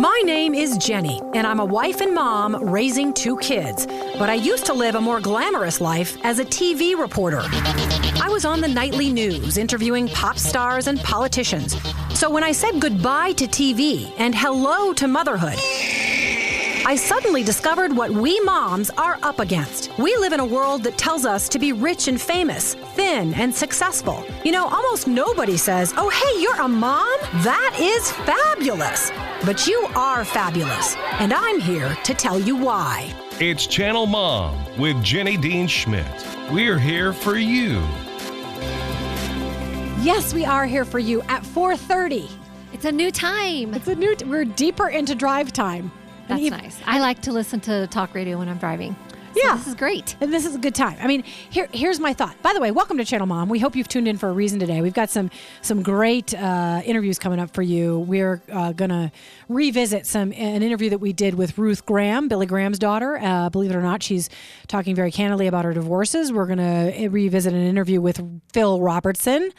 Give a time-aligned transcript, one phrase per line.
[0.00, 3.84] My name is Jenny, and I'm a wife and mom raising two kids.
[4.16, 7.40] But I used to live a more glamorous life as a TV reporter.
[7.42, 11.76] I was on the nightly news interviewing pop stars and politicians.
[12.14, 15.58] So when I said goodbye to TV and hello to motherhood,
[16.88, 19.90] I suddenly discovered what we moms are up against.
[19.98, 23.54] We live in a world that tells us to be rich and famous, thin and
[23.54, 24.24] successful.
[24.42, 27.14] You know, almost nobody says, oh, hey, you're a mom?
[27.44, 29.12] That is fabulous.
[29.44, 33.12] But you are fabulous, and I'm here to tell you why.
[33.38, 36.26] It's Channel Mom with Jenny Dean Schmidt.
[36.50, 37.82] We're here for you.
[40.00, 42.30] Yes, we are here for you at 4:30.
[42.72, 43.74] It's a new time.
[43.74, 45.92] It's a new we're deeper into drive time.
[46.28, 46.80] That's ev- nice.
[46.86, 48.96] I like to listen to talk radio when I'm driving.
[49.34, 49.56] So Yeah.
[49.56, 50.16] This is great.
[50.20, 50.96] And this is a good time.
[51.00, 52.40] I mean, here here's my thought.
[52.42, 53.48] By the way, welcome to Channel Mom.
[53.48, 54.80] We hope you've tuned in for a reason today.
[54.80, 58.00] We've got some some great uh, interviews coming up for you.
[58.00, 59.12] We're uh, gonna
[59.48, 63.18] revisit some an interview that we did with Ruth Graham, Billy Graham's daughter.
[63.18, 64.28] Uh, believe it or not, she's
[64.66, 66.32] talking very candidly about her divorces.
[66.32, 68.20] We're gonna revisit an interview with
[68.52, 69.50] Phil Robertson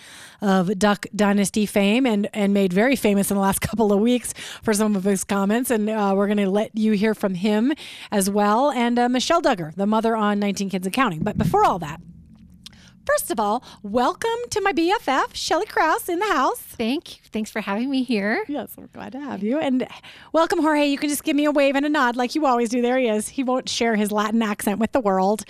[0.42, 4.34] of Duck Dynasty fame and and made very famous in the last couple of weeks
[4.64, 5.70] for some of his comments.
[5.72, 7.74] And uh, we're gonna let you hear from him
[8.12, 8.72] as well.
[8.72, 11.22] And uh, Michelle Duggar, the mother on 19 Kids and Counting.
[11.22, 12.02] But before all that.
[13.10, 16.60] First of all, welcome to my BFF, Shelly Krause, in the house.
[16.60, 17.24] Thank you.
[17.32, 18.44] Thanks for having me here.
[18.48, 19.58] Yes, we're glad to have you.
[19.58, 19.88] And
[20.32, 20.86] welcome, Jorge.
[20.86, 22.84] You can just give me a wave and a nod like you always do.
[22.84, 23.28] There he is.
[23.28, 25.44] He won't share his Latin accent with the world.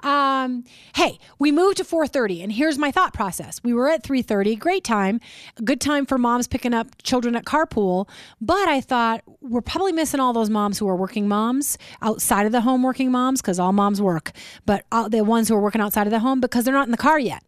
[0.00, 0.64] Um,
[0.94, 3.60] hey, we moved to 4.30, and here's my thought process.
[3.64, 4.58] We were at 3.30.
[4.58, 5.20] Great time.
[5.64, 8.08] Good time for moms picking up children at carpool.
[8.42, 12.52] But I thought we're probably missing all those moms who are working moms, outside of
[12.52, 14.32] the home working moms, because all moms work.
[14.66, 16.90] But uh, the ones who are working outside of the home because they're not in
[16.90, 17.44] the car yet.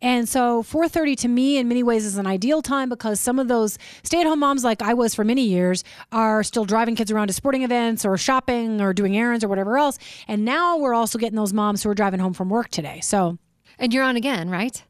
[0.00, 3.46] And so 4.30 to me in many ways is an ideal time because some of
[3.46, 7.34] those stay-at-home moms like I was for many years are still driving kids around to
[7.34, 9.98] sporting events or shopping or doing errands or whatever else.
[10.28, 13.00] And now we're also getting those moms who are driving home from work today.
[13.00, 13.38] So
[13.78, 14.82] And you're on again, right?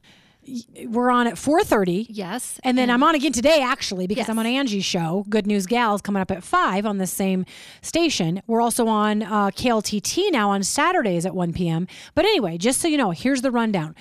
[0.87, 2.07] We're on at 4.30.
[2.09, 2.59] Yes.
[2.65, 4.29] And then I'm on again today, actually, because Yes.
[4.29, 7.45] I'm on Angie's show, Good News Gals, coming up at 5 on the same
[7.81, 8.43] station.
[8.47, 11.87] We're also on uh, KLTT now on Saturdays at 1 p.m.
[12.15, 13.95] But anyway, just so you know, here's the rundown.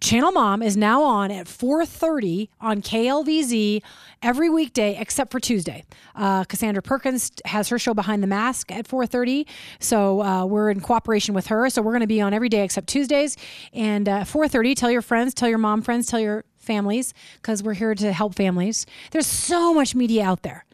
[0.00, 3.82] Channel Mom is now on at 4:30 on KLVZ
[4.22, 5.82] every weekday except for Tuesday.
[6.14, 9.46] Uh, Cassandra Perkins has her show Behind the Mask at 4:30,
[9.80, 11.68] so uh, we're in cooperation with her.
[11.68, 13.36] So we're going to be on every day except Tuesdays.
[13.72, 17.74] And uh, 4:30, tell your friends, tell your mom friends, tell your families because we're
[17.74, 18.86] here to help families.
[19.10, 20.64] There's so much media out there,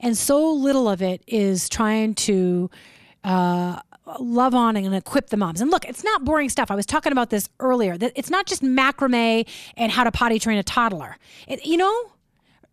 [0.00, 2.70] and so little of it is trying to
[3.24, 3.80] uh,
[4.18, 5.60] love on and equip the moms.
[5.60, 6.70] And look, it's not boring stuff.
[6.70, 7.96] I was talking about this earlier.
[7.96, 11.16] That it's not just macrame and how to potty train a toddler.
[11.48, 12.12] It, you know,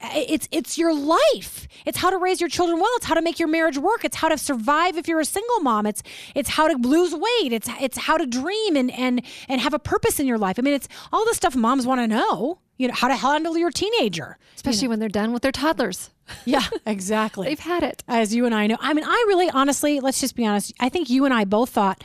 [0.03, 1.67] it's it's your life.
[1.85, 2.89] It's how to raise your children well.
[2.95, 4.03] It's how to make your marriage work.
[4.03, 5.85] It's how to survive if you're a single mom.
[5.85, 6.03] It's
[6.35, 7.53] it's how to lose weight.
[7.53, 10.57] It's it's how to dream and and and have a purpose in your life.
[10.57, 12.59] I mean, it's all the stuff moms want to know.
[12.81, 14.37] You know, how to handle your teenager.
[14.55, 16.09] Especially when they're done with their toddlers.
[16.45, 17.47] Yeah, exactly.
[17.49, 18.03] They've had it.
[18.07, 18.77] as you and I know.
[18.79, 20.73] I mean, I really, honestly, let's just be honest.
[20.79, 22.03] I think you and I both thought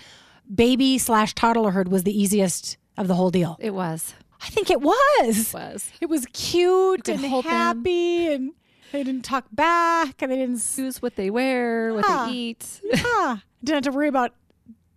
[0.53, 3.57] baby slash toddlerhood was the easiest of the whole deal.
[3.61, 4.15] It was.
[4.43, 4.95] I think it was.
[5.21, 5.91] It was.
[6.01, 7.53] It was cute and hold them.
[7.53, 8.53] happy, and
[8.91, 10.61] they didn't talk back, and they didn't.
[10.75, 12.81] Choose what they wear, what they eat.
[12.97, 14.35] Ah, didn't have to worry about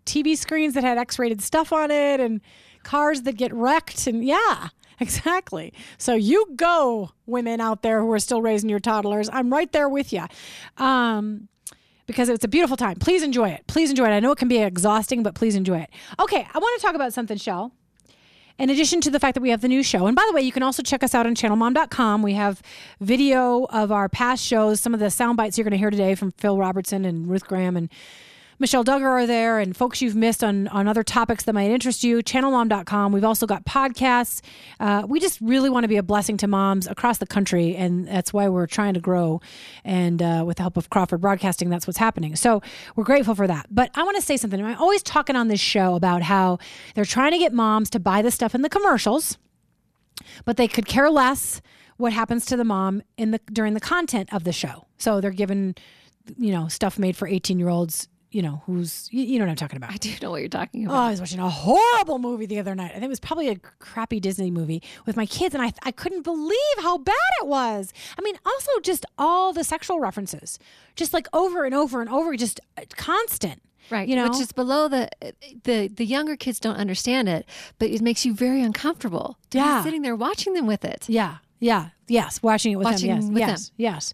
[0.08, 2.42] TV screens that had X-rated stuff on it, and
[2.84, 4.70] cars that get wrecked, and yeah.
[5.02, 5.74] Exactly.
[5.98, 9.30] So you go, women out there who are still raising your toddlers.
[9.32, 10.26] I'm right there with you.
[10.78, 11.48] Um,
[12.06, 12.98] because it's a beautiful time.
[12.98, 13.66] Please enjoy it.
[13.68, 14.12] Please enjoy it.
[14.12, 15.90] I know it can be exhausting, but please enjoy it.
[16.20, 17.72] Okay, I want to talk about something, Shell.
[18.58, 20.42] In addition to the fact that we have the new show, and by the way,
[20.42, 22.24] you can also check us out on channelmom.com.
[22.24, 22.62] We have
[23.00, 26.14] video of our past shows, some of the sound bites you're going to hear today
[26.16, 27.90] from Phil Robertson and Ruth Graham and
[28.60, 32.04] Michelle Duggar are there, and folks you've missed on, on other topics that might interest
[32.04, 32.18] you.
[32.18, 33.12] Channelmom.com.
[33.12, 34.42] We've also got podcasts.
[34.80, 38.08] Uh, we just really want to be a blessing to moms across the country, and
[38.08, 39.42] that's why we're trying to grow.
[39.84, 42.36] And uh, with the help of Crawford Broadcasting, that's what's happening.
[42.36, 42.62] So
[42.96, 43.68] we're grateful for that.
[43.72, 44.64] But I want to say something.
[44.64, 46.60] I'm always talking on this show about how
[46.96, 49.38] they're trying to get moms to buy the stuff in the commercials
[50.46, 51.62] but they could care less
[51.98, 54.86] what happens to the mom in the during the content of the show.
[54.98, 55.76] So they're given,
[56.38, 59.52] you know, stuff made for 18 year olds, you know, who's, you, you know what
[59.52, 59.92] I'm talking about.
[59.92, 60.96] I do know what you're talking about.
[60.96, 61.08] Oh.
[61.08, 62.92] I was watching a horrible movie the other night.
[62.92, 65.92] I think it was probably a crappy Disney movie with my kids, and I, I
[65.92, 67.92] couldn't believe how bad it was.
[68.18, 70.60] I mean, also just all the sexual references,
[70.96, 73.62] just like over and over and over, just uh, constant.
[73.92, 75.10] Right, You know, which is below the
[75.64, 77.48] the the younger kids don't understand it,
[77.80, 79.40] but it makes you very uncomfortable.
[79.50, 79.84] To be Yeah.
[79.84, 81.10] sitting there watching them with it.
[81.10, 82.44] Yeah, yeah, yes.
[82.44, 83.22] Watching it with Watching them.
[83.22, 84.14] Yes, with yes, yes.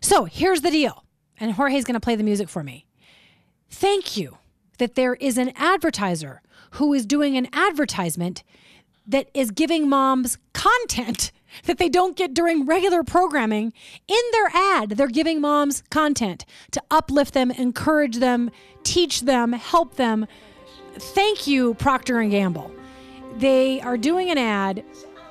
[0.00, 1.02] So here's the deal.
[1.40, 2.86] and Jorge's going to play the music for me.
[3.70, 4.38] Thank you
[4.78, 6.40] that there is an advertiser
[6.72, 8.42] who is doing an advertisement
[9.06, 11.32] that is giving moms content
[11.64, 13.72] that they don't get during regular programming.
[14.06, 18.50] In their ad they're giving moms content to uplift them encourage them
[18.84, 20.26] teach them help them.
[20.94, 22.70] Thank you procter and gamble.
[23.36, 24.84] They are doing an ad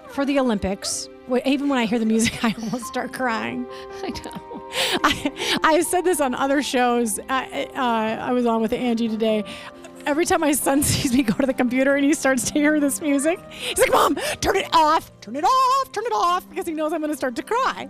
[0.10, 1.10] for the olympics.
[1.46, 3.66] Even when i hear the music i almost start crying.
[4.04, 4.57] I know.
[5.04, 7.20] I, I said this on other shows.
[7.30, 9.44] I, uh, I was on with Angie today.
[10.06, 12.80] Every time my son sees me go to the computer and he starts to hear
[12.80, 16.68] this music, he's like, Mom, turn it off, turn it off, turn it off, because
[16.68, 17.90] he knows I'm going to start to cry.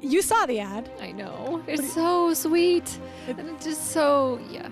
[0.00, 0.90] You saw the ad.
[1.00, 1.62] I know.
[1.66, 2.98] It's so sweet.
[3.26, 4.68] And it's just so, yeah.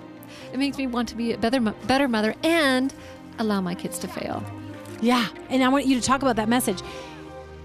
[0.52, 2.94] It makes me want to be a better, better mother and
[3.38, 4.44] allow my kids to fail.
[5.00, 5.28] Yeah.
[5.49, 6.81] And I want you to talk about that message.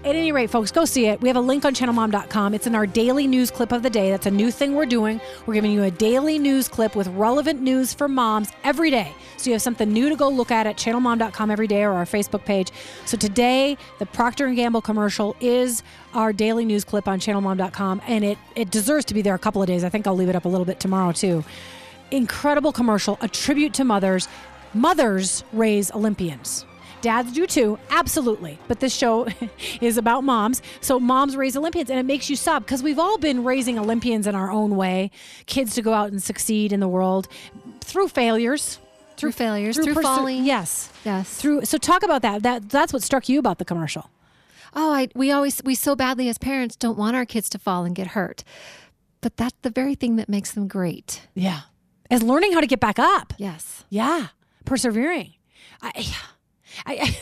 [0.04, 1.20] At any rate, folks, go see it.
[1.20, 2.54] We have a link on channelmom.com.
[2.54, 4.10] It's in our daily news clip of the day.
[4.10, 5.20] That's a new thing we're doing.
[5.46, 9.12] We're giving you a daily news clip with relevant news for moms every day.
[9.36, 12.04] So you have something new to go look at at channelmom.com every day or our
[12.04, 12.72] Facebook page.
[13.06, 15.84] So today, the Procter & Gamble commercial is
[16.14, 19.62] our daily news clip on channelmom.com and it it deserves to be there a couple
[19.62, 19.84] of days.
[19.84, 21.44] I think I'll leave it up a little bit tomorrow too.
[22.10, 24.26] Incredible commercial, a tribute to mothers.
[24.74, 26.66] Mothers raise Olympians.
[27.02, 28.58] Dads do too, absolutely.
[28.68, 29.26] But this show
[29.80, 30.62] is about moms.
[30.80, 34.26] So moms raise Olympians, and it makes you sob because we've all been raising Olympians
[34.26, 35.10] in our own way.
[35.46, 37.28] Kids to go out and succeed in the world
[37.80, 38.78] through failures,
[39.16, 40.44] Through failures, through, perse- falling.
[40.44, 41.28] Yes, Yes.
[41.36, 41.64] through.
[41.64, 42.42] So talk about that.
[42.44, 44.08] That that's what struck you about the commercial.
[44.74, 47.84] Oh, I, we always, we so badly as parents don't want our kids to fall
[47.84, 48.42] and get hurt.
[49.20, 51.28] But that's the very thing that makes them great.
[51.34, 51.60] Yeah,
[52.10, 53.34] as learning how to get back up.
[53.38, 53.84] Yes.
[53.90, 54.28] Yeah,
[54.64, 55.34] persevering.
[55.82, 56.06] I,
[56.86, 57.16] I,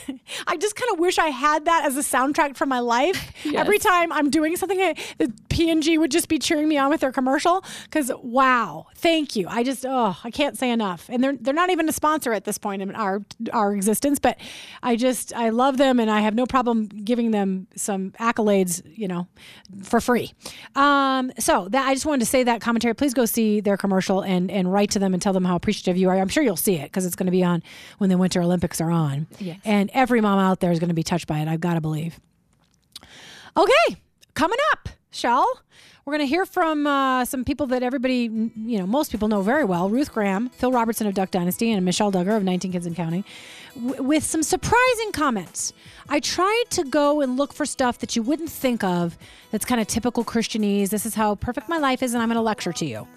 [0.47, 3.31] I just kind of wish I had that as a soundtrack for my life.
[3.55, 7.01] Every time I'm doing something, I- the P&G would just be cheering me on with
[7.01, 7.63] their commercial.
[7.83, 9.47] Because wow, thank you.
[9.49, 11.07] I just oh, I can't say enough.
[11.09, 13.21] And they're they're not even a sponsor at this point in our
[13.53, 14.19] our existence.
[14.19, 14.39] But
[14.83, 19.07] I just I love them, and I have no problem giving them some accolades, you
[19.07, 19.27] know,
[19.83, 20.33] for free.
[20.75, 22.93] Um, so that I just wanted to say that commentary.
[22.95, 25.97] Please go see their commercial and and write to them and tell them how appreciative
[25.97, 26.17] you are.
[26.17, 27.63] I'm sure you'll see it because it's going to be on
[27.97, 29.27] when the Winter Olympics are on.
[29.41, 29.59] Yes.
[29.65, 31.47] And every mom out there is going to be touched by it.
[31.47, 32.19] I've got to believe.
[33.57, 33.97] Okay,
[34.33, 35.45] coming up, Shell.
[36.05, 39.41] We're going to hear from uh, some people that everybody, you know, most people know
[39.41, 42.85] very well Ruth Graham, Phil Robertson of Duck Dynasty, and Michelle Duggar of 19 Kids
[42.87, 43.23] and Counting,
[43.75, 45.73] w- with some surprising comments.
[46.09, 49.17] I tried to go and look for stuff that you wouldn't think of
[49.51, 50.89] that's kind of typical Christianese.
[50.89, 53.07] This is how perfect my life is, and I'm going to lecture to you.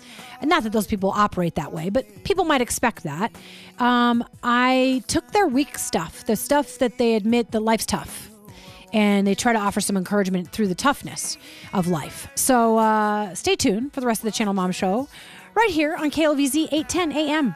[0.40, 3.34] And not that those people operate that way, but people might expect that.
[3.78, 8.30] Um, I took their weak stuff, the stuff that they admit that life's tough
[8.94, 11.36] and they try to offer some encouragement through the toughness
[11.74, 12.28] of life.
[12.36, 15.08] So uh, stay tuned for the rest of the Channel Mom Show
[15.54, 17.54] right here on KLVZ 810 AM.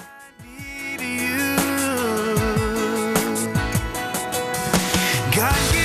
[5.34, 5.77] God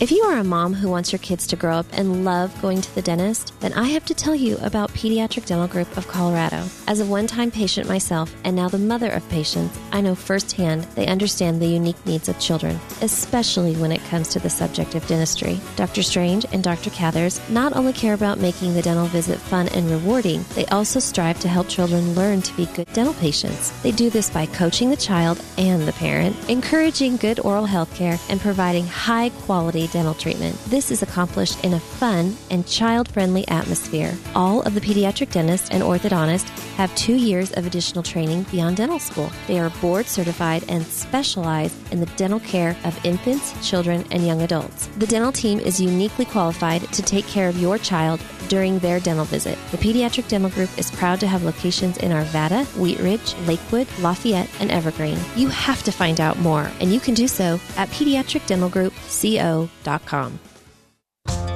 [0.00, 2.80] If you are a mom who wants your kids to grow up and love going
[2.80, 6.64] to the dentist, then I have to tell you about Pediatric Dental Group of Colorado.
[6.86, 10.84] As a one time patient myself and now the mother of patients, I know firsthand
[10.94, 15.06] they understand the unique needs of children, especially when it comes to the subject of
[15.06, 15.60] dentistry.
[15.76, 16.02] Dr.
[16.02, 16.88] Strange and Dr.
[16.88, 21.38] Cathers not only care about making the dental visit fun and rewarding, they also strive
[21.40, 23.78] to help children learn to be good dental patients.
[23.82, 28.18] They do this by coaching the child and the parent, encouraging good oral health care,
[28.30, 30.56] and providing high quality dental treatment.
[30.66, 34.16] This is accomplished in a fun and child friendly atmosphere.
[34.34, 38.98] All of the pediatric dentists and orthodontists have two years of additional training beyond dental
[38.98, 39.30] school.
[39.46, 44.42] They are board certified and specialize in the dental care of infants, children, and young
[44.42, 44.86] adults.
[44.98, 49.24] The dental team is uniquely qualified to take care of your child during their dental
[49.24, 49.56] visit.
[49.70, 54.50] The Pediatric Dental Group is proud to have locations in Arvada, Wheat Ridge, Lakewood, Lafayette,
[54.60, 55.18] and Evergreen.
[55.36, 60.40] You have to find out more, and you can do so at pediatricdentalgroupco.com.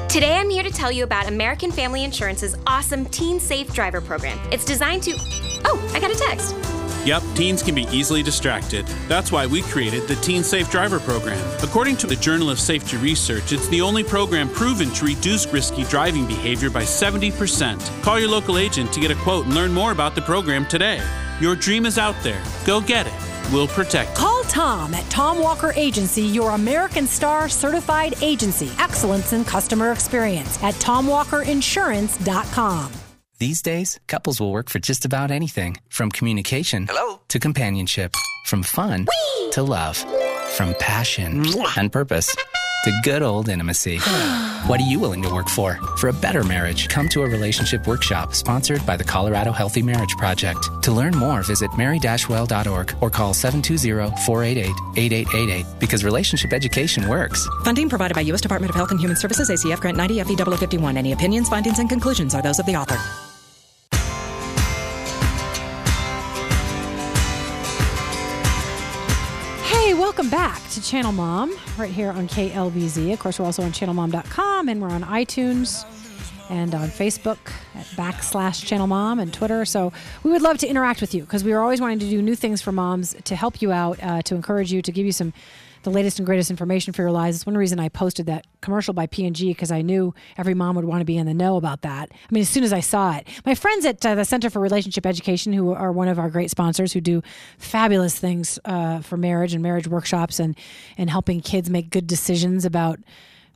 [0.08, 4.38] Today, I'm here to tell you about American Family Insurance's awesome Teen Safe Driver program.
[4.52, 5.12] It's designed to.
[5.64, 6.54] Oh, I got a text.
[7.04, 8.86] Yep, teens can be easily distracted.
[9.08, 11.38] That's why we created the Teen Safe Driver Program.
[11.62, 15.84] According to the Journal of Safety Research, it's the only program proven to reduce risky
[15.84, 18.02] driving behavior by 70%.
[18.02, 21.02] Call your local agent to get a quote and learn more about the program today.
[21.40, 22.42] Your dream is out there.
[22.64, 23.12] Go get it.
[23.52, 24.16] We'll protect you.
[24.16, 28.70] Call Tom at Tom Walker Agency, your American Star certified agency.
[28.78, 33.03] Excellence in customer experience at TomWalkerInsurance.com.
[33.44, 37.20] These days, couples will work for just about anything from communication Hello?
[37.28, 39.06] to companionship, from fun
[39.50, 39.98] to love.
[40.52, 41.44] From passion
[41.76, 42.34] and purpose
[42.84, 43.98] to good old intimacy.
[44.66, 45.74] what are you willing to work for?
[45.98, 50.16] For a better marriage, come to a relationship workshop sponsored by the Colorado Healthy Marriage
[50.16, 50.66] Project.
[50.84, 57.46] To learn more, visit mary-well.org or call 720-488-8888 because relationship education works.
[57.62, 58.40] Funding provided by U.S.
[58.40, 60.96] Department of Health and Human Services, ACF Grant 90 FEW 51.
[60.96, 62.96] Any opinions, findings, and conclusions are those of the author.
[70.16, 73.12] Welcome back to Channel Mom, right here on KLVZ.
[73.12, 75.84] Of course, we're also on channelmom.com and we're on iTunes
[76.48, 79.64] and on Facebook at backslash Channel Mom and Twitter.
[79.64, 79.92] So
[80.22, 82.36] we would love to interact with you because we are always wanting to do new
[82.36, 85.32] things for moms to help you out, uh, to encourage you, to give you some
[85.84, 87.36] the latest and greatest information for your lives.
[87.36, 90.84] It's one reason I posted that commercial by P&G because I knew every mom would
[90.84, 92.10] want to be in the know about that.
[92.12, 94.60] I mean, as soon as I saw it, my friends at uh, the Center for
[94.60, 97.22] Relationship Education, who are one of our great sponsors, who do
[97.58, 100.56] fabulous things uh, for marriage and marriage workshops and
[100.98, 102.98] and helping kids make good decisions about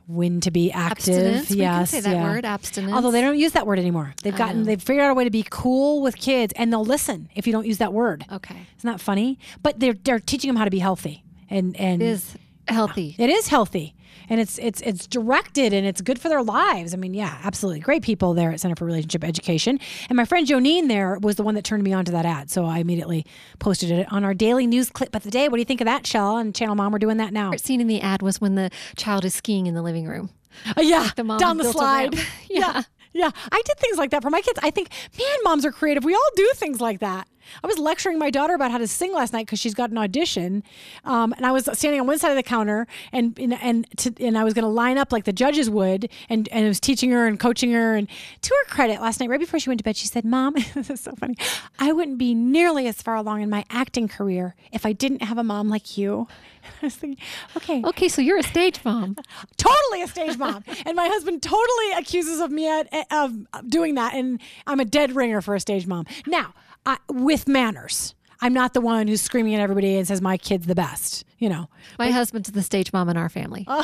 [0.07, 1.15] when to be active.
[1.15, 1.49] Abstinence.
[1.51, 2.23] We can Yes, say that yeah.
[2.23, 2.93] word, abstinence.
[2.93, 4.13] Although they don't use that word anymore.
[4.23, 7.29] They've gotten they've figured out a way to be cool with kids and they'll listen
[7.35, 8.25] if you don't use that word.
[8.31, 8.55] Okay.
[8.77, 9.37] Isn't that funny?
[9.61, 11.23] But they're they're teaching them how to be healthy.
[11.49, 12.35] And and It is
[12.67, 13.15] healthy.
[13.17, 13.95] it is healthy.
[14.31, 16.93] And it's it's it's directed and it's good for their lives.
[16.93, 17.79] I mean, yeah, absolutely.
[17.79, 19.79] Great people there at Center for Relationship Education.
[20.07, 22.51] And my friend Jonine there was the one that turned me on to that ad.
[22.51, 23.25] So I immediately
[23.57, 25.47] posted it on our daily news clip of the day.
[25.49, 26.37] What do you think of that, Shell?
[26.37, 27.53] And Channel Mom, we're doing that now.
[27.55, 30.29] scene in the ad was when the child is skiing in the living room.
[30.77, 32.13] Uh, yeah, The down the slide.
[32.15, 32.27] ramp.
[32.49, 32.83] yeah.
[33.13, 34.59] yeah, I did things like that for my kids.
[34.61, 36.03] I think, man, moms are creative.
[36.03, 37.27] We all do things like that.
[37.63, 39.97] I was lecturing my daughter about how to sing last night because she's got an
[39.97, 40.63] audition,
[41.05, 44.13] um, and I was standing on one side of the counter, and and and, to,
[44.19, 46.79] and I was going to line up like the judges would, and and I was
[46.79, 47.95] teaching her and coaching her.
[47.95, 48.07] And
[48.41, 50.89] to her credit, last night right before she went to bed, she said, "Mom, this
[50.89, 51.35] is so funny.
[51.79, 55.37] I wouldn't be nearly as far along in my acting career if I didn't have
[55.37, 56.27] a mom like you."
[56.81, 57.23] I was thinking,
[57.57, 59.15] okay, Okay, so you're a stage mom.
[59.57, 60.63] totally a stage mom.
[60.85, 63.33] and my husband totally accuses of me at, of
[63.67, 64.13] doing that.
[64.13, 66.05] And I'm a dead ringer for a stage mom.
[66.27, 66.53] Now,
[66.89, 70.65] I, with manners, I'm not the one who's screaming at everybody and says, my kid's
[70.65, 71.69] the best, you know.
[71.99, 73.67] My husband's the stage mom in our family.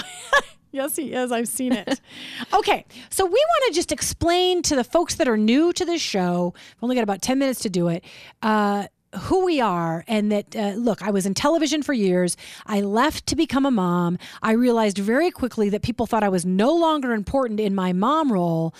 [0.72, 1.32] Yes, he is.
[1.32, 2.02] I've seen it.
[2.54, 5.98] okay, so we want to just explain to the folks that are new to the
[5.98, 6.54] show.
[6.54, 8.04] We've only got about 10 minutes to do it.
[8.42, 12.38] Uh, who we are, and that uh, look, I was in television for years.
[12.66, 14.18] I left to become a mom.
[14.42, 18.32] I realized very quickly that people thought I was no longer important in my mom
[18.32, 18.74] role,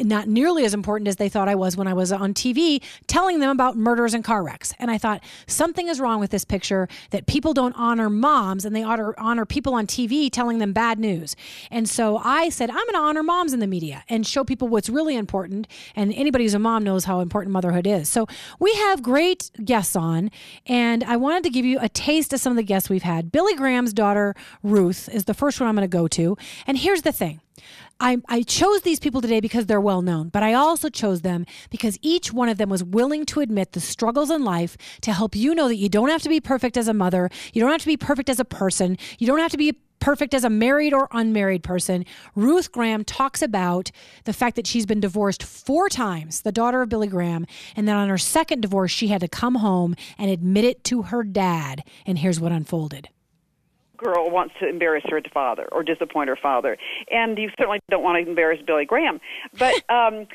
[0.00, 3.40] not nearly as important as they thought I was when I was on TV telling
[3.40, 4.72] them about murders and car wrecks.
[4.78, 8.74] And I thought something is wrong with this picture that people don't honor moms and
[8.74, 11.36] they honor, honor people on TV telling them bad news.
[11.70, 14.68] And so I said, I'm going to honor moms in the media and show people
[14.68, 15.68] what's really important.
[15.94, 18.08] And anybody who's a mom knows how important motherhood is.
[18.08, 18.26] So
[18.58, 20.30] we have great guests on,
[20.66, 23.32] and I wanted to give you a taste of some of the guests we've had.
[23.32, 26.36] Billy Graham's daughter, Ruth, is the first one I'm going to go to.
[26.66, 27.40] And here's the thing.
[28.00, 31.46] I, I chose these people today because they're well known, but I also chose them
[31.70, 35.36] because each one of them was willing to admit the struggles in life to help
[35.36, 37.30] you know that you don't have to be perfect as a mother.
[37.52, 38.98] You don't have to be perfect as a person.
[39.18, 42.04] You don't have to be perfect as a married or unmarried person.
[42.34, 43.90] Ruth Graham talks about
[44.24, 47.96] the fact that she's been divorced four times, the daughter of Billy Graham, and that
[47.96, 51.84] on her second divorce, she had to come home and admit it to her dad.
[52.04, 53.08] And here's what unfolded.
[53.96, 56.76] girl wants to embarrass her father or disappoint her father,
[57.10, 59.22] and you certainly don't want to embarrass Billy Graham.
[59.58, 60.26] But um,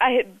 [0.00, 0.40] I had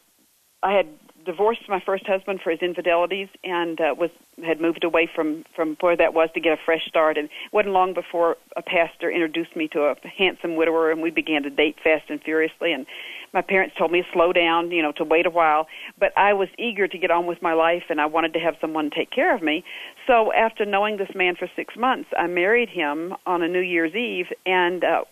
[0.64, 0.88] I had
[1.24, 4.10] divorced my first husband for his infidelities and uh, was
[4.44, 7.16] had moved away from from where that was to get a fresh start.
[7.16, 11.10] And it wasn't long before a pastor introduced me to a handsome widower, and we
[11.10, 12.72] began to date fast and furiously.
[12.72, 12.86] And
[13.32, 15.66] my parents told me to slow down, you know, to wait a while.
[15.98, 18.54] But I was eager to get on with my life, and I wanted to have
[18.60, 19.64] someone take care of me.
[20.06, 23.94] So after knowing this man for six months, I married him on a New Year's
[23.94, 25.04] Eve, and uh,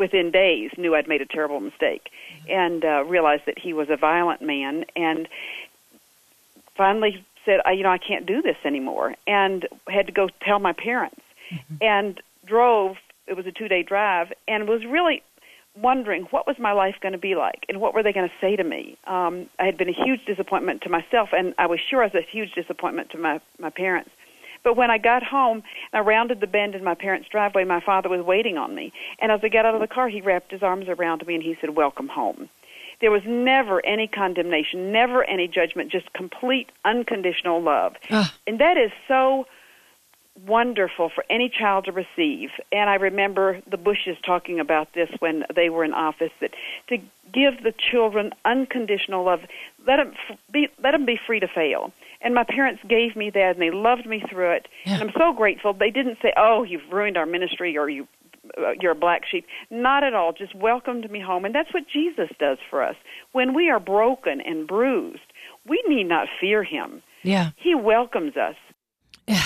[0.00, 2.10] within days knew I'd made a terrible mistake,
[2.48, 5.28] and uh, realized that he was a violent man, and
[6.74, 10.58] finally said, I, you know, I can't do this anymore, and had to go tell
[10.58, 11.20] my parents,
[11.80, 12.96] and drove.
[13.26, 15.22] It was a two-day drive, and was really
[15.76, 18.34] wondering what was my life going to be like and what were they going to
[18.40, 18.98] say to me.
[19.06, 22.14] Um, I had been a huge disappointment to myself, and I was sure I was
[22.14, 24.10] a huge disappointment to my my parents.
[24.62, 25.62] But when I got home
[25.92, 28.92] I rounded the bend in my parents' driveway, my father was waiting on me.
[29.20, 31.42] And as I got out of the car, he wrapped his arms around me and
[31.42, 32.48] he said, "Welcome home."
[33.00, 37.94] There was never any condemnation, never any judgment, just complete unconditional love.
[38.10, 38.34] Ah.
[38.46, 39.46] And that is so
[40.46, 42.50] wonderful for any child to receive.
[42.72, 46.52] And I remember the Bushes talking about this when they were in office that
[46.88, 46.98] to
[47.32, 49.40] give the children unconditional love,
[49.86, 51.92] let them f- be let them be free to fail.
[52.22, 54.68] And my parents gave me that, and they loved me through it.
[54.84, 55.72] And I'm so grateful.
[55.72, 58.06] They didn't say, "Oh, you've ruined our ministry," or "You,
[58.58, 60.32] uh, you're a black sheep." Not at all.
[60.32, 62.96] Just welcomed me home, and that's what Jesus does for us.
[63.32, 65.20] When we are broken and bruised,
[65.66, 67.02] we need not fear Him.
[67.22, 67.50] Yeah.
[67.56, 68.56] He welcomes us.
[69.26, 69.42] Yeah.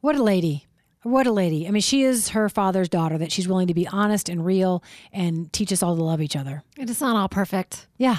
[0.00, 0.66] What a lady.
[1.02, 1.66] What a lady.
[1.66, 4.82] I mean, she is her father's daughter, that she's willing to be honest and real
[5.12, 6.62] and teach us all to love each other.
[6.76, 7.86] And It is not all perfect.
[7.96, 8.18] Yeah.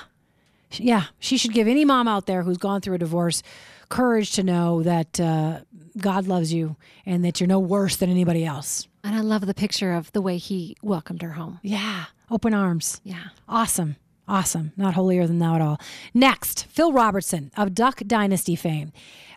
[0.73, 1.05] Yeah.
[1.19, 3.41] She should give any mom out there who's gone through a divorce
[3.89, 5.61] courage to know that uh,
[5.97, 8.87] God loves you and that you're no worse than anybody else.
[9.03, 11.59] And I love the picture of the way he welcomed her home.
[11.63, 12.05] Yeah.
[12.29, 13.01] Open arms.
[13.03, 13.29] Yeah.
[13.47, 13.95] Awesome.
[14.27, 14.73] Awesome.
[14.77, 15.81] Not holier than thou at all.
[16.13, 18.91] Next, Phil Robertson of Duck Dynasty fame.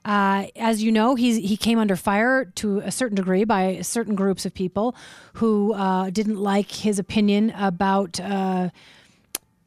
[0.05, 4.15] Uh, as you know, he's, he came under fire to a certain degree by certain
[4.15, 4.95] groups of people
[5.35, 8.21] who uh, didn't like his opinion about.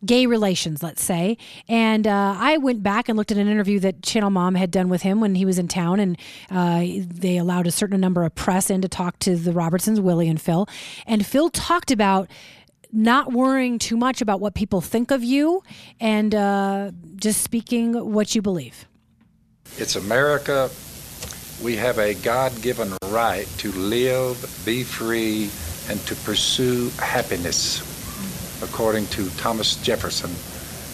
[0.06, 1.38] Gay relations, let's say.
[1.68, 4.90] And uh, I went back and looked at an interview that Channel Mom had done
[4.90, 6.18] with him when he was in town, and
[6.52, 10.30] uh, they allowed a certain number of press in to talk to the Robertsons, Willie
[10.30, 10.68] and Phil.
[11.06, 12.30] And Phil talked about
[12.92, 15.62] not worrying too much about what people think of you
[16.00, 18.88] and uh, just speaking what you believe.
[19.78, 20.70] It's America.
[21.62, 25.50] We have a God given right to live, be free,
[25.90, 27.80] and to pursue happiness,
[28.62, 30.32] according to Thomas Jefferson,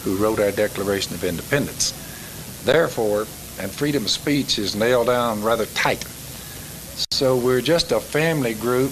[0.04, 1.94] who wrote our Declaration of Independence.
[2.66, 3.28] Therefore,
[3.60, 6.04] and freedom of speech is nailed down rather tight.
[7.12, 8.92] So we're just a family group,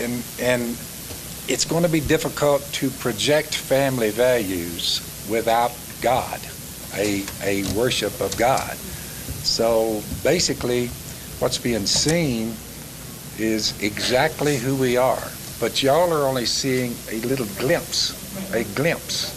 [0.00, 0.62] and, and
[1.48, 5.00] it's going to be difficult to project family values
[5.30, 6.40] without God,
[6.94, 8.76] a, a worship of God.
[9.44, 10.88] So basically,
[11.38, 12.54] what's being seen
[13.38, 15.22] is exactly who we are.
[15.62, 19.30] But y'all are only seeing a little glimpse, a glimpse,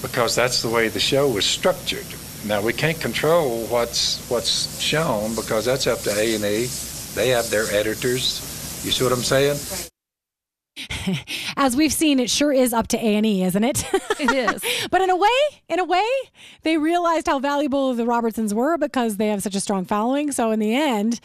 [0.00, 2.06] because that's the way the show was structured.
[2.46, 6.64] Now we can't control what's what's shown because that's up to A and E.
[7.14, 8.40] They have their editors.
[8.86, 9.58] You see what I'm saying?
[11.58, 13.84] As we've seen, it sure is up to A and E, isn't it?
[14.18, 14.64] It is.
[14.90, 15.28] but in a way,
[15.68, 16.08] in a way,
[16.62, 20.32] they realized how valuable the Robertsons were because they have such a strong following.
[20.32, 21.20] So in the end,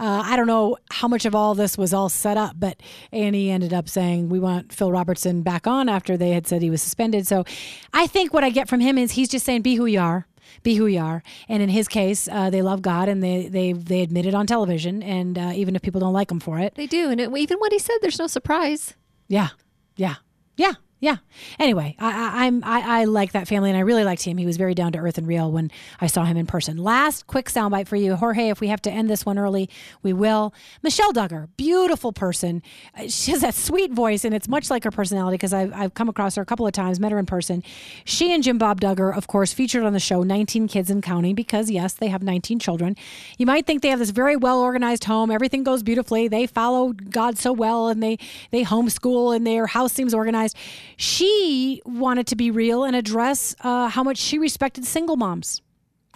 [0.00, 2.80] uh, I don't know how much of all this was all set up, but
[3.12, 6.46] A and E ended up saying we want Phil Robertson back on after they had
[6.46, 7.26] said he was suspended.
[7.26, 7.44] So
[7.92, 10.26] I think what I get from him is he's just saying, "Be who you are."
[10.64, 13.72] Be who you are, and in his case, uh, they love God, and they they
[13.72, 16.74] they admit it on television, and uh, even if people don't like him for it,
[16.74, 17.08] They do.
[17.08, 18.94] And it, even what he said, there's no surprise.
[19.28, 19.50] yeah,
[19.94, 20.16] yeah,
[20.56, 21.16] yeah, yeah.
[21.58, 24.36] Anyway, I, I, I'm I, I like that family, and I really liked him.
[24.36, 26.76] He was very down to earth and real when I saw him in person.
[26.76, 28.50] Last quick soundbite for you, Jorge.
[28.50, 29.70] If we have to end this one early,
[30.02, 30.52] we will.
[30.82, 32.62] Michelle Duggar, beautiful person.
[32.98, 35.94] Uh, She has that sweet voice, and it's much like her personality because I've, I've
[35.94, 37.62] come across her a couple of times, met her in person.
[38.04, 41.34] She and Jim Bob Duggar, of course, featured on the show 19 Kids and Counting
[41.34, 42.94] because, yes, they have 19 children.
[43.38, 45.30] You might think they have this very well organized home.
[45.30, 46.28] Everything goes beautifully.
[46.28, 48.18] They follow God so well, and they,
[48.50, 50.56] they homeschool, and their house seems organized.
[51.00, 55.62] She wanted to be real and address uh, how much she respected single moms.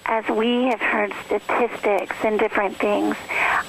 [0.04, 3.16] As we have heard statistics and different things,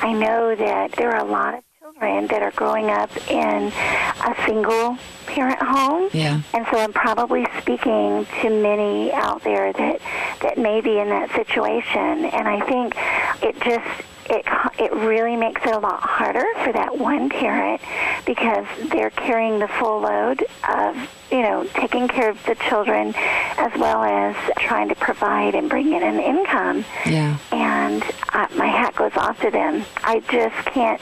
[0.01, 4.35] I know that there are a lot of children that are growing up in a
[4.45, 6.09] single parent home.
[6.11, 6.41] Yeah.
[6.53, 10.01] And so I'm probably speaking to many out there that
[10.41, 12.93] that may be in that situation and I think
[13.41, 14.45] it just it
[14.79, 17.79] it really makes it a lot harder for that one parent
[18.25, 20.95] because they're carrying the full load of
[21.31, 23.13] you know taking care of the children
[23.57, 27.37] as well as trying to provide and bring in an income Yeah.
[27.51, 29.85] and uh, my hat goes off to them.
[30.03, 31.01] I just can't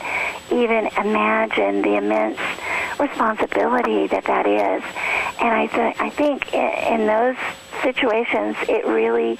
[0.51, 2.37] even imagine the immense
[2.99, 4.83] responsibility that that is.
[5.39, 7.35] And I th- I think in, in those
[7.81, 9.37] situations, it really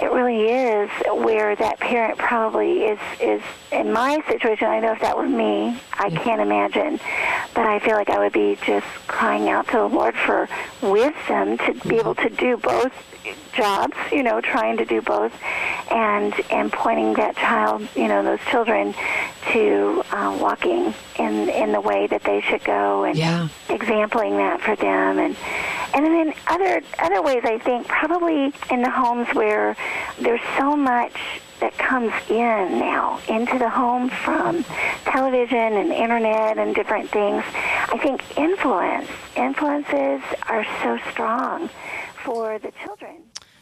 [0.00, 0.90] it really is
[1.24, 4.68] where that parent probably is is in my situation.
[4.68, 6.22] I know if that were me, I mm.
[6.22, 6.98] can't imagine,
[7.54, 10.48] but I feel like I would be just crying out to the Lord for
[10.80, 11.92] wisdom to be mm-hmm.
[11.92, 12.92] able to do both
[13.60, 15.32] jobs, you know, trying to do both,
[15.90, 18.94] and and pointing that child, you know, those children
[19.52, 23.48] to uh, walking in in the way that they should go, and Yeah.
[23.68, 25.36] exampling that for them, and
[25.94, 29.76] and then other other ways I think probably in the homes where
[30.18, 31.16] there's so much
[31.60, 34.64] that comes in now into the home from
[35.04, 37.44] television and internet and different things.
[37.94, 41.68] I think influence influences are so strong
[42.24, 43.16] for the children.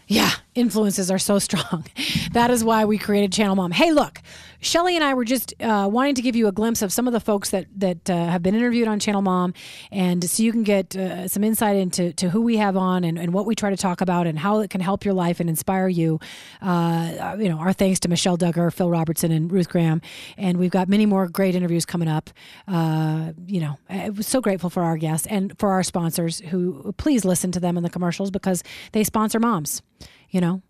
[0.09, 1.85] Yeah, influences are so strong.
[2.33, 3.71] That is why we created Channel Mom.
[3.73, 4.21] Hey, look,
[4.61, 7.13] Shelly and I were just uh, wanting to give you a glimpse of some of
[7.13, 9.55] the folks that that uh, have been interviewed on Channel Mom,
[9.93, 13.19] and so you can get uh, some insight into to who we have on and,
[13.19, 15.49] and what we try to talk about and how it can help your life and
[15.49, 16.19] inspire you.
[16.61, 20.01] Uh, you know, our thanks to Michelle Duggar, Phil Robertson, and Ruth Graham,
[20.37, 22.31] and we've got many more great interviews coming up.
[22.67, 26.93] Uh, you know, I was so grateful for our guests and for our sponsors who
[26.99, 29.83] please listen to them in the commercials because they sponsor moms.
[30.31, 30.63] You know,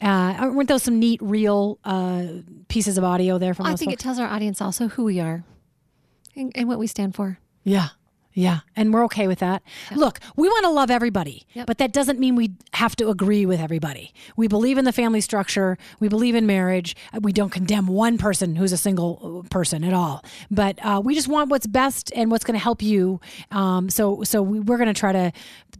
[0.00, 2.26] uh, weren't those some neat, real uh,
[2.68, 4.02] pieces of audio there from I think folks?
[4.02, 5.44] it tells our audience also who we are
[6.36, 7.38] and, and what we stand for.
[7.64, 7.88] Yeah.
[8.32, 8.60] Yeah.
[8.76, 9.60] And we're okay with that.
[9.92, 13.60] Look, we want to love everybody, but that doesn't mean we have to agree with
[13.60, 14.14] everybody.
[14.36, 15.76] We believe in the family structure.
[15.98, 16.94] We believe in marriage.
[17.12, 20.24] Uh, We don't condemn one person who's a single uh, person at all.
[20.48, 23.20] But uh, we just want what's best and what's going to help you.
[23.50, 25.32] Um, so so we, we're going to try to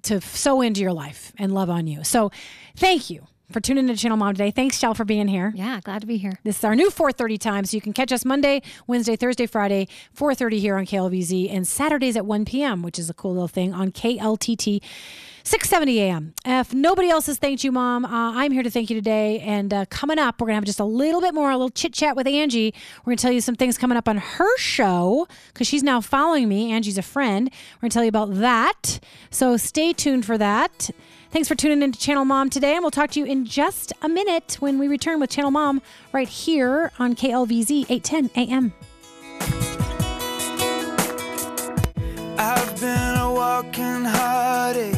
[0.02, 2.02] to sow into your life and love on you.
[2.02, 2.32] So
[2.76, 4.50] thank you for tuning into Channel Mom today.
[4.50, 5.52] Thanks, Shell, for being here.
[5.54, 6.38] Yeah, glad to be here.
[6.44, 9.88] This is our new 4:30 time, so you can catch us Monday, Wednesday, Thursday, Friday,
[10.16, 13.74] 4:30 here on KLVZ, and Saturdays at 1 p.m., which is a cool little thing
[13.74, 14.80] on KLTT.
[15.44, 16.34] 6:70 a.m.
[16.44, 19.40] If nobody else has thanked you, Mom, uh, I'm here to thank you today.
[19.40, 21.94] And uh, coming up, we're gonna have just a little bit more, a little chit
[21.94, 22.74] chat with Angie.
[23.04, 26.48] We're gonna tell you some things coming up on her show because she's now following
[26.48, 26.72] me.
[26.72, 27.50] Angie's a friend.
[27.76, 29.00] We're gonna tell you about that.
[29.30, 30.90] So stay tuned for that.
[31.32, 34.08] Thanks for tuning into Channel Mom today, and we'll talk to you in just a
[34.08, 35.80] minute when we return with Channel Mom
[36.12, 38.72] right here on KLVZ 810 AM.
[42.36, 44.96] I've been a walking heartache.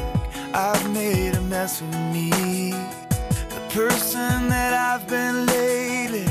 [0.55, 2.31] I've made a mess me.
[2.31, 6.25] The person that I've been lately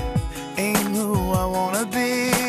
[0.57, 2.40] ain't who I wanna be.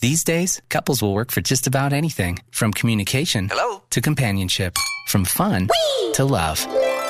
[0.00, 3.82] These days, couples will work for just about anything from communication Hello?
[3.90, 4.76] to companionship,
[5.06, 5.68] from fun
[6.14, 6.58] to love,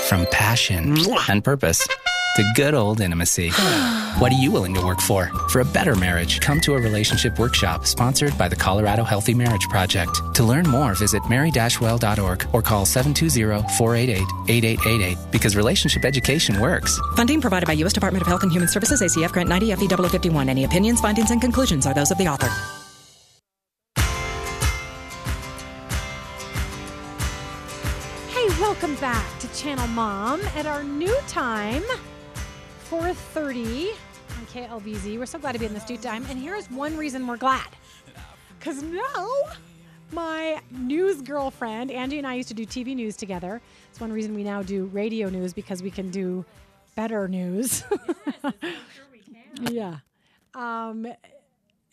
[0.03, 0.95] from passion
[1.31, 1.89] and purpose
[2.37, 3.51] to good old intimacy.
[4.19, 5.27] what are you willing to work for?
[5.49, 9.69] For a better marriage, come to a relationship workshop sponsored by the Colorado Healthy Marriage
[9.69, 10.21] Project.
[10.35, 16.99] To learn more, visit mary-well.org or call 720-488-8888 because relationship education works.
[17.17, 17.93] Funding provided by U.S.
[17.93, 20.49] Department of Health and Human Services, ACF Grant 90 FEW 51.
[20.49, 22.49] Any opinions, findings, and conclusions are those of the author.
[28.29, 31.83] Hey, welcome back to Channel Mom at our new time,
[32.93, 33.89] 4:30
[34.39, 35.19] on KLVZ.
[35.19, 37.39] We're so glad to be in this new time, and here is one reason we're
[37.39, 37.67] glad.
[38.59, 39.29] Because now
[40.13, 43.63] my news girlfriend, Angie and I used to do TV news together.
[43.89, 46.45] It's one reason we now do radio news because we can do
[46.95, 47.83] better news.
[48.43, 48.53] Sure
[49.11, 49.73] we can.
[49.75, 49.97] yeah.
[50.55, 51.07] Um,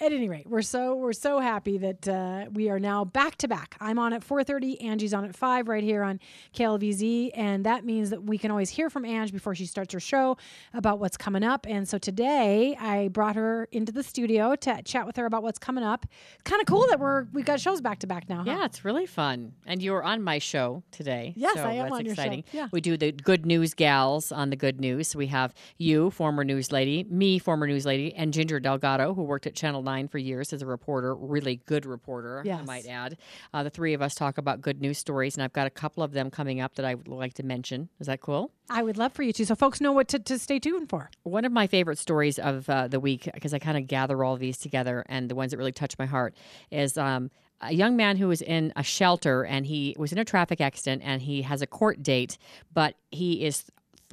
[0.02, 3.48] at any rate, we're so we're so happy that uh, we are now back to
[3.48, 3.76] back.
[3.80, 4.82] I'm on at 4:30.
[4.84, 6.20] Angie's on at five right here on
[6.56, 10.00] KLVZ, and that means that we can always hear from Angie before she starts her
[10.00, 10.38] show
[10.74, 11.66] about what's coming up.
[11.68, 15.60] And so today, I brought her into the studio to chat with her about what's
[15.60, 16.06] coming up.
[16.46, 18.38] Kind of cool that we're we've got shows back to back now.
[18.38, 18.44] Huh?
[18.46, 19.54] Yeah, it's really fun.
[19.66, 21.34] And you're on my show today.
[21.36, 22.22] Yes, so I am that's on your show.
[22.22, 22.44] exciting.
[22.54, 22.70] Yeah.
[22.72, 25.10] We do the good news gals on the good news.
[25.10, 29.24] So we have you, former news lady, me, former news lady, and Ginger Delgado, who
[29.24, 33.18] worked at Channel 9 for years as a reporter, really good reporter, I might add.
[33.54, 36.04] Uh, the three of us talk about good news stories, and I've got a couple
[36.04, 37.90] of them coming up that I would like to mention.
[38.00, 38.52] Is that cool?
[38.70, 41.10] I would love for you to, so folks know what to, to stay tuned for.
[41.24, 44.38] One of my favorite stories of uh, the week, because I kind of gather all
[44.38, 46.36] these together, and the ones that really touch my heart,
[46.70, 50.26] is um, a young man who was in a shelter and he was in a
[50.26, 52.38] traffic accident and he has a court date,
[52.74, 53.66] but he is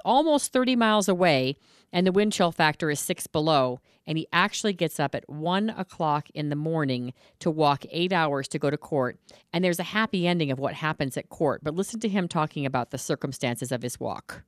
[0.06, 1.56] almost 30 miles away,
[1.92, 3.80] and the wind chill factor is six below.
[4.06, 8.46] And he actually gets up at one o'clock in the morning to walk eight hours
[8.48, 9.18] to go to court.
[9.52, 11.64] And there's a happy ending of what happens at court.
[11.64, 14.44] But listen to him talking about the circumstances of his walk.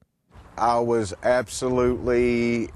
[0.57, 2.71] I was absolutely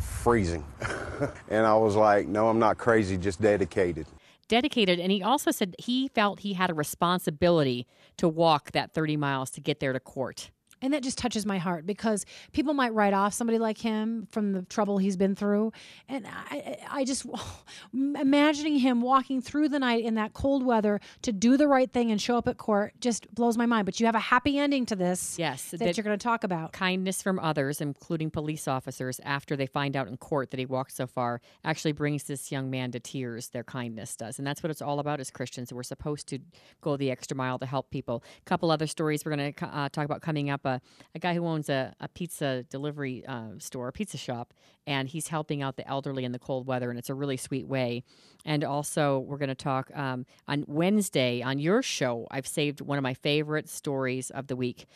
[0.00, 0.64] freezing.
[1.48, 4.06] and I was like, no, I'm not crazy, just dedicated.
[4.48, 4.98] Dedicated.
[4.98, 9.50] And he also said he felt he had a responsibility to walk that 30 miles
[9.50, 10.50] to get there to court.
[10.80, 14.52] And that just touches my heart because people might write off somebody like him from
[14.52, 15.72] the trouble he's been through.
[16.08, 17.26] And I, I just
[17.92, 22.10] imagining him walking through the night in that cold weather to do the right thing
[22.10, 23.86] and show up at court just blows my mind.
[23.86, 25.38] But you have a happy ending to this.
[25.38, 26.72] Yes, that, that you're going to talk about.
[26.72, 30.92] Kindness from others, including police officers, after they find out in court that he walked
[30.92, 33.48] so far, actually brings this young man to tears.
[33.48, 35.72] Their kindness does, and that's what it's all about as Christians.
[35.72, 36.38] We're supposed to
[36.80, 38.22] go the extra mile to help people.
[38.40, 40.64] A couple other stories we're going to uh, talk about coming up.
[40.68, 40.78] Uh,
[41.14, 44.54] a guy who owns a, a pizza delivery uh, store, a pizza shop,
[44.86, 47.66] and he's helping out the elderly in the cold weather, and it's a really sweet
[47.66, 48.02] way.
[48.44, 52.26] And also, we're going to talk um, on Wednesday on your show.
[52.30, 54.86] I've saved one of my favorite stories of the week.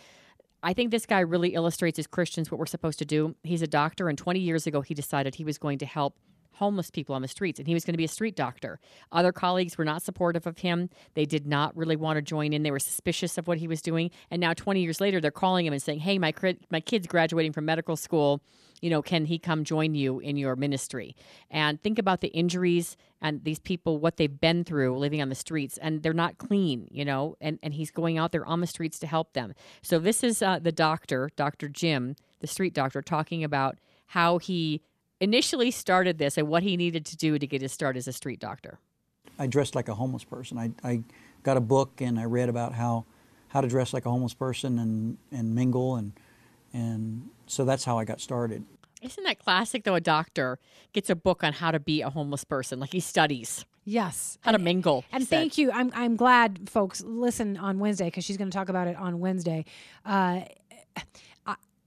[0.63, 3.35] I think this guy really illustrates as Christians what we're supposed to do.
[3.43, 6.17] He's a doctor, and 20 years ago, he decided he was going to help
[6.55, 8.79] homeless people on the streets and he was going to be a street doctor.
[9.11, 10.91] Other colleagues were not supportive of him.
[11.15, 12.63] They did not really want to join in.
[12.63, 14.11] They were suspicious of what he was doing.
[14.31, 16.33] And now 20 years later they're calling him and saying, "Hey, my
[16.71, 18.43] my kid's graduating from medical school.
[18.81, 21.15] You know, can he come join you in your ministry?"
[21.51, 25.35] And think about the injuries and these people what they've been through living on the
[25.35, 28.67] streets and they're not clean, you know, and and he's going out there on the
[28.67, 29.55] streets to help them.
[29.83, 31.69] So this is uh, the doctor, Dr.
[31.69, 34.83] Jim, the street doctor talking about how he
[35.23, 38.13] initially started this and what he needed to do to get his start as a
[38.13, 38.81] street doctor.
[39.39, 40.59] I dressed like a homeless person.
[40.59, 41.03] I, I
[41.45, 43.05] got a book and I read about how,
[43.49, 46.13] how to dress like a homeless person and, and mingle and,
[46.73, 48.65] and so that's how I got started.
[49.01, 49.95] Isn't that classic though?
[49.95, 50.59] A doctor
[50.93, 53.65] gets a book on how to be a homeless person, like he studies.
[53.85, 55.05] Yes, how to mingle.
[55.11, 55.73] And thank you.
[55.73, 59.19] I'm I'm glad folks listen on Wednesday because she's going to talk about it on
[59.19, 59.65] Wednesday.
[60.07, 60.43] Uh,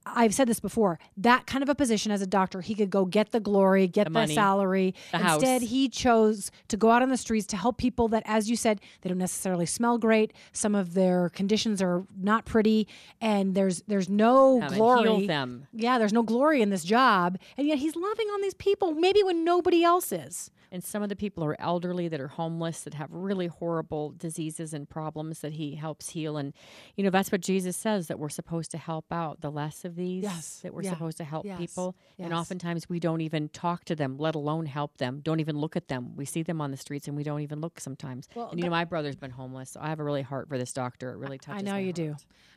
[0.06, 0.98] I've said this before.
[1.16, 4.12] That kind of a position as a doctor, he could go get the glory, get
[4.12, 4.94] the, the salary.
[5.12, 5.70] The Instead, house.
[5.70, 8.80] he chose to go out on the streets to help people that, as you said,
[9.02, 10.32] they don't necessarily smell great.
[10.52, 12.86] Some of their conditions are not pretty,
[13.20, 15.26] and there's there's no Come glory.
[15.26, 15.66] them.
[15.72, 19.22] Yeah, there's no glory in this job, and yet he's loving on these people, maybe
[19.22, 20.50] when nobody else is.
[20.72, 24.74] And some of the people are elderly that are homeless that have really horrible diseases
[24.74, 26.36] and problems that he helps heal.
[26.36, 26.52] And,
[26.96, 29.96] you know, that's what Jesus says that we're supposed to help out the less of
[29.96, 30.60] these, yes.
[30.62, 30.90] that we're yeah.
[30.90, 31.58] supposed to help yes.
[31.58, 31.96] people.
[32.16, 32.26] Yes.
[32.26, 35.76] And oftentimes we don't even talk to them, let alone help them, don't even look
[35.76, 36.16] at them.
[36.16, 38.28] We see them on the streets and we don't even look sometimes.
[38.34, 40.58] Well, and, you know, my brother's been homeless, so I have a really heart for
[40.58, 41.12] this doctor.
[41.12, 41.70] It really touches me.
[41.70, 41.94] I know you heart.
[41.94, 42.16] do.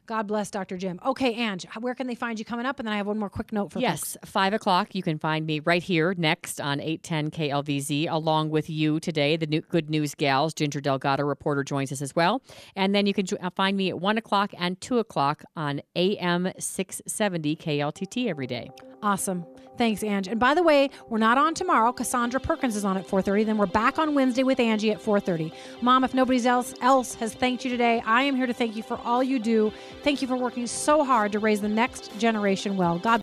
[0.09, 0.75] God bless Dr.
[0.75, 0.99] Jim.
[1.05, 2.79] Okay, Ange, where can they find you coming up?
[2.79, 3.83] And then I have one more quick note for you.
[3.83, 4.31] Yes, folks.
[4.31, 4.95] five o'clock.
[4.95, 9.37] You can find me right here next on eight ten KLVZ, along with you today.
[9.37, 12.41] The new Good News Gals, Ginger Delgado, reporter, joins us as well,
[12.75, 15.79] and then you can jo- uh, find me at one o'clock and two o'clock on
[15.95, 18.71] AM six seventy KLTT every day.
[19.03, 19.45] Awesome.
[19.77, 20.27] Thanks, Ange.
[20.27, 21.93] And by the way, we're not on tomorrow.
[21.93, 23.45] Cassandra Perkins is on at 4:30.
[23.45, 25.53] Then we're back on Wednesday with Angie at 4:30.
[25.81, 28.83] Mom, if nobody else else has thanked you today, I am here to thank you
[28.83, 29.71] for all you do.
[30.01, 32.99] Thank you for working so hard to raise the next generation well.
[32.99, 33.17] God